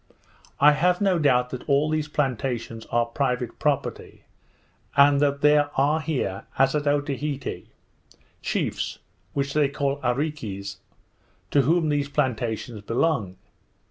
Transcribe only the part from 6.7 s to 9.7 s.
at Otaheite, chiefs (which they